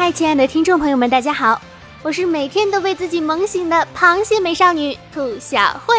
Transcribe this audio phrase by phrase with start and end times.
[0.00, 1.60] 嗨，亲爱的听众朋友们，大家好，
[2.02, 5.94] 我是每天都被自己萌醒的螃蟹美少女兔小慧。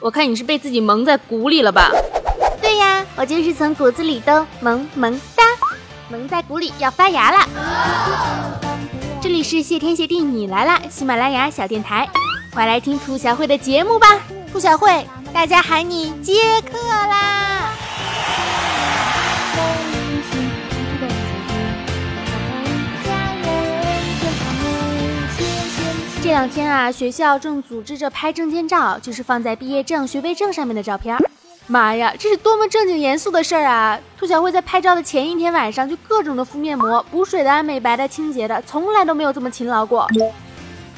[0.00, 1.92] 我看你是被自己蒙在鼓里了吧？
[2.60, 5.44] 对呀，我就是从骨子里都萌萌哒，
[6.08, 7.48] 蒙在鼓里要发芽了。
[9.20, 12.08] 这里是谢天谢地你来啦，喜马拉雅小电台，
[12.52, 14.08] 快来听兔小慧的节目吧。
[14.52, 17.31] 兔小慧，大家喊你接客啦！
[26.32, 31.14] 这两天啊，学校正组织着拍证件照，就是放在毕业证、学位证上面的照片。
[31.66, 34.00] 妈呀，这是多么正经严肃的事儿啊！
[34.16, 40.08] 兔小慧在拍照的前一天晚上就各种的敷面膜、补水的、美白的、清洁的，从来都没有这么勤劳过。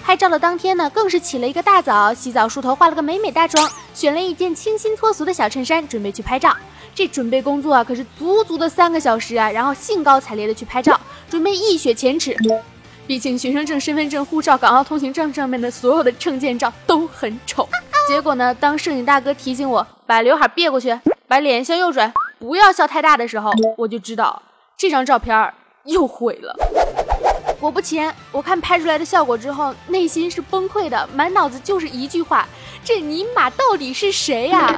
[0.05, 6.56] 拍照的当天呢，更是起了一个大早，洗澡梳头，化了个美美大妆，选了一件清新脱俗的小衬衫，准备去拍照。
[6.94, 12.36] 这准备工作啊，可是足足的三个小时啊，然后兴高采烈的去拍照，准备一雪前耻。
[13.06, 17.69] 毕竟学生证、身份证、护照、港澳通行证上面的所有的证件照都很丑。
[18.08, 24.42] 结果呢，当摄影大哥提醒我把刘海别过去，把脸向右转，不要笑太大的时候，我就知道
[24.77, 25.52] 这张照片
[25.84, 26.56] 又毁了。
[27.61, 32.46] 果不其然，我看拍出来的效果之后，内心是崩溃的，满脑子就是一句话：
[32.83, 34.74] 这尼玛到底是谁呀？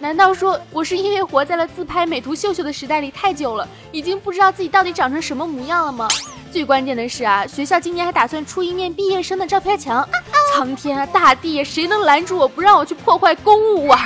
[0.00, 6.08] 难道说我是因为活在了自拍美图秀秀的时代里太久了，已经不知道自己到底长成什么模样了吗？
[6.50, 10.08] 最关键的是啊，学校今年还打算出一面毕业生的照片墙。
[10.54, 14.00] 苍天啊，大地啊，谁能拦住我不让我去破坏公物啊？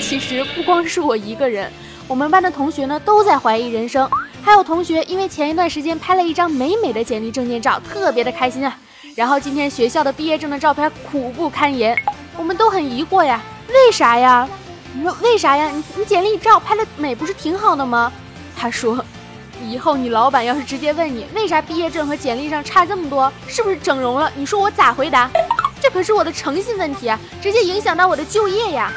[0.00, 1.70] 其实不光是我一个人，
[2.08, 4.08] 我们班的同学呢都在怀疑人生。
[4.40, 8.74] 还有同学因为前一段时间拍了一张美美的简历证件照，特别的开心啊。
[9.14, 11.96] 然后今天学校的毕业证的照片苦不堪言，
[12.38, 14.48] 我们都很疑惑呀，为啥呀？
[14.94, 15.70] 你说为啥呀？
[15.70, 18.12] 你你简历照拍的美不是挺好的吗？
[18.56, 19.04] 他说。
[19.64, 24.30] 以后你老板要是直接问你为啥毕业证和简历上差这么多，是不是整容了？
[24.34, 25.30] 你说我咋回答？
[25.80, 28.92] 这可是我的诚信问题啊，直接影响到我的就业呀。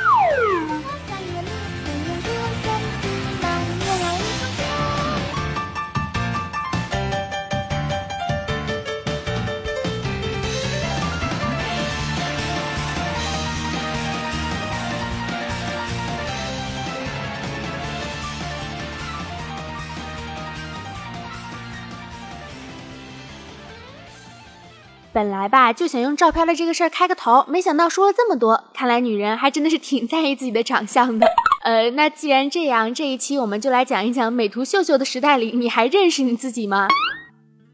[25.16, 31.26] 本来吧，就想用照片的这个事儿开个头，没想到说了这么多，看来女人还真的是挺在意自己的长相的。
[31.64, 36.90] 呃，那既然这样，这一期我们就来讲一讲美图秀秀的时代里，你还认识你自己吗？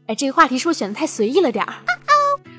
[0.06, 1.74] 哎，这个话题是不是选的太随意了点儿？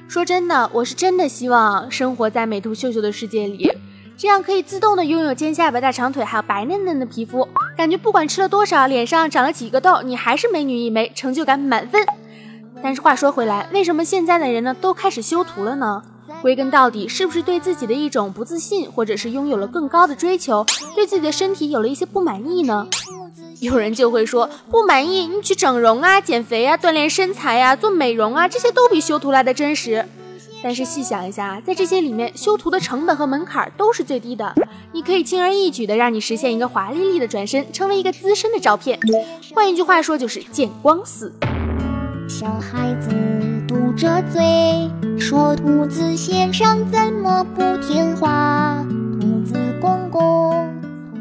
[0.09, 3.71] 说真的，我是真的希望生活在美图秀秀的世界里，
[4.17, 12.05] 这样可以自动的拥有尖下巴、大长腿，还有白嫩嫩的皮肤，感觉不管吃了多少，脸上长了几个痘，你还是美女一枚，成就感满分。
[12.83, 16.03] 但是话说回来，为什么现在的人呢都开始修图了呢？
[16.41, 22.89] 归根到底，是不是对自己的一种不自信，或者是拥有了更高的追求，对自己的身体有了一些不满意呢？
[23.61, 30.05] 有人就会说，不满意你去整容啊、减肥啊、锻炼身材呀、做美容啊，这些都比修图来的真实。
[30.61, 34.53] 但是细想一下，在这些里面，修图的成本和门槛都是最低的，
[34.91, 38.99] 你可以轻而易举的让你实现一个华丽丽的转身，成为一个资深的照片。
[39.53, 41.31] 换一句话说，就是见光死。
[42.35, 43.11] 小孩子
[43.67, 44.89] 嘟着嘴
[45.19, 48.83] 说：“兔子先生怎么不听话？”
[49.21, 50.67] 兔子公公，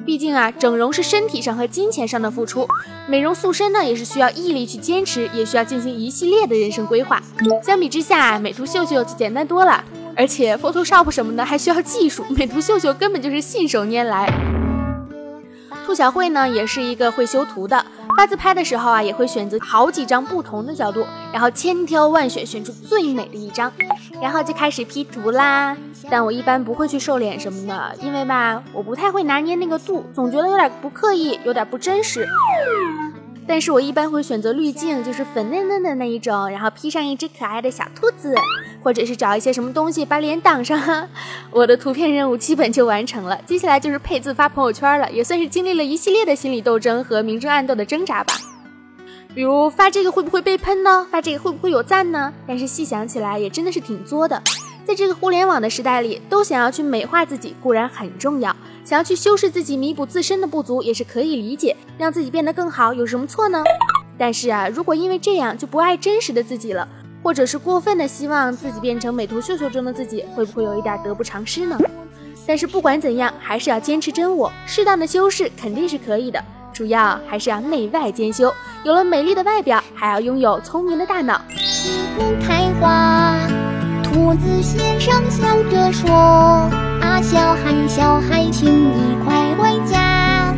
[0.07, 2.67] 毕竟啊，整容是身体上和金钱上的付出，
[3.07, 7.23] 美容塑身呢也是需要毅力去坚持，也需要进行一系列的人生规划。
[7.63, 9.85] 相比之下，美图秀秀就简单多了，
[10.17, 14.33] 而且 Photoshop 什么的还需要技术，美图秀秀根本就是信手拈来。
[15.93, 17.85] 兔小慧呢，也是一个会修图的。
[18.17, 23.71] 发自拍的时候啊，也会选择好几张不同的角度，然后千挑万选选出最美的一张，
[24.19, 25.77] 然后就开始 P 图啦。
[26.11, 32.27] 但我一般不会去瘦脸什么的，因为吧，我不太会拿捏那个度，总觉得有点不刻意，有点不真实。
[33.47, 38.35] 但是我一般会选择滤镜，就是粉嫩嫩的那一种，然后 P 上一只可爱的小兔子，
[38.83, 41.09] 或者是找一些什么东西把脸挡上，
[41.51, 43.39] 我的图片任务基本就完成了。
[43.45, 48.35] 接下来就是配字发朋友圈了，也算是经历了一系列的心理斗争和明争暗斗的挣扎吧。
[49.35, 51.07] 比如发这个会不会被喷呢？
[51.11, 52.33] 发这个会不会有赞呢？
[52.47, 54.41] 但是细想起来也真的是挺作的。
[54.85, 63.63] 在这个互联网的时代里，都想要去美化自己固然很重要，想要去修饰自己、弥补自身的不足也是可以理解，让自己变得更好有什么错呢？
[64.19, 66.87] 但是啊，如果因为这样就不爱真实的自己了，
[67.23, 71.79] 或者是过分的希望自己变成美图秀秀中的自己，会不会有一点得不偿失呢？
[72.47, 76.43] 但是不管怎样，还是要坚持真我，适当的修饰肯定是可以的。
[76.73, 78.53] 主要还是要内外兼修。
[78.83, 81.41] 有了美丽的外表，还要拥有聪明的大脑。
[82.45, 83.37] 开花，
[84.03, 86.69] 兔子先生笑着说：“，
[87.23, 90.53] 小孩，小孩，请你快回家，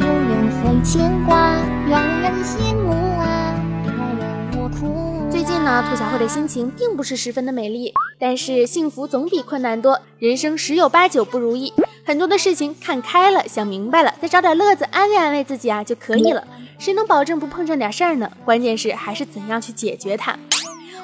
[0.00, 1.56] 有人会牵挂，
[1.90, 3.54] 让人羡慕啊，
[3.84, 11.70] 别让我哭。”最近呢，兔小慧的心情并不是十分的美丽，但是幸福总比困难多，人生十有八九不如意，
[12.02, 16.42] 很多的事情看开了，想明白了，再找点乐子，安慰安慰自己啊就可以了。
[16.78, 18.30] 谁能保证不碰上点事儿呢？
[18.42, 20.34] 关键是还是怎样去解决它。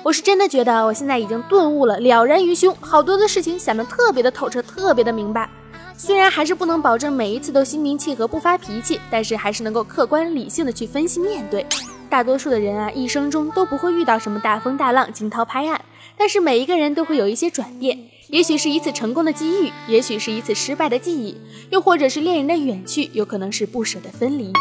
[0.06, 5.50] 我是真的觉得我现在已经顿悟了，了然于胸，好多的事情想得特别的透彻，特别的明白。
[5.96, 11.66] 虽然还是不能保证每一次都心平气和不发脾气，但是还是能够客观理性的去分析面对。
[12.08, 15.80] 大多数的人啊，一生中都不会遇到什么大风大浪、惊涛拍岸，
[16.16, 17.98] 但是每一个人都会有一些转变，
[18.28, 21.36] 也许是一次成功的机遇，也许是一次失败的记忆，
[21.70, 24.52] 又或者是恋人的远去，有可能是不舍的分离。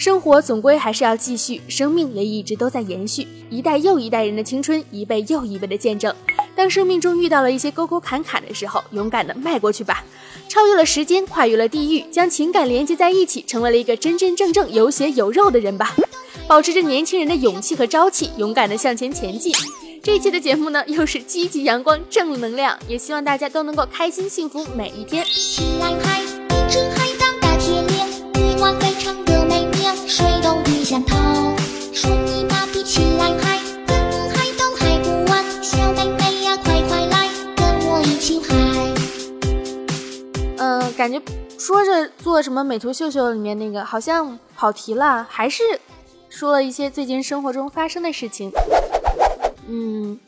[0.00, 6.10] 生活总归还是要继续，生命也一直都在延续，一代又一代人的青春，一辈又一辈的见证。
[6.56, 10.02] 当生命中遇到了一些沟沟坎坎的时候，勇敢的迈过去吧，
[10.48, 15.94] 超越了时间，跨越了地域，将情感连接在一起，成为了一个真真正正有血有肉的人吧。
[16.48, 19.52] 保持着年轻人的勇气和朝气，勇敢的向前前进。
[20.02, 25.26] 这一期的节目呢，又是积极阳光正能量，也希望大家都能够开心幸福每一天。
[41.00, 41.18] 感觉
[41.58, 45.62] 说着做什么美图秀秀里面那个，好像跑题了，还是
[46.28, 48.52] 说了一些最近生活中发生的事情。
[49.66, 50.20] 嗯，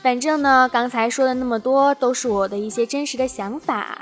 [0.00, 3.98] 反正呢，刚才说的那么多都是我的一些真实的想法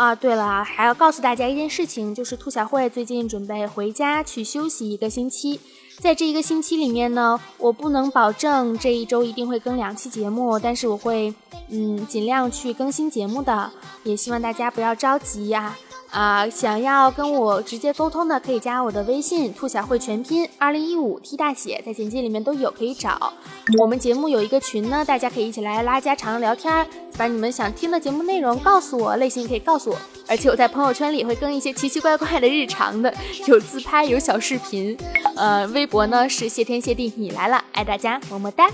[0.00, 0.14] 啊。
[0.14, 5.60] 对了，还要告诉大家一件事情，就是兔小慧最近准备回家去休息一个星期，
[5.98, 11.34] 在这一个星期里面呢，我不能保证这一周一定会更两期节目，但是我会
[11.68, 13.70] 嗯尽量去更新节目的，
[14.04, 15.76] 也希望大家不要着急呀。
[16.10, 23.32] 啊想要跟我直接沟通的，可以加我的微信“兔小慧全拼二零一五 T 大写”，在简介里面都有，可以找。
[23.78, 26.86] 我们节目有一个群呢，大家可以一起来拉家常聊天，
[27.16, 29.96] 把你们想听的节目内容告诉我，类型可以告诉我。
[30.26, 33.12] 而且我在朋友圈里会更一些奇奇怪怪的日常的，
[33.46, 34.96] 有自拍，有小视频。
[35.36, 38.68] 呃，微博呢是谢天谢地你来了，爱大家，么么哒。